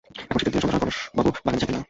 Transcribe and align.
এখন 0.25 0.37
শীতের 0.41 0.51
দিনে 0.53 0.61
সন্ধ্যার 0.63 0.79
সময় 0.79 0.91
পরেশবাবু 0.91 1.29
বাগানে 1.45 1.57
যাইতেন 1.61 1.73
না। 1.75 1.79